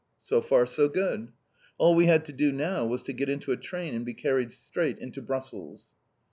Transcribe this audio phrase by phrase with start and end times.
[0.23, 1.31] So far so good!
[1.77, 4.51] All we had to do now was to get into a train and be carried
[4.51, 5.89] straight to Brussels.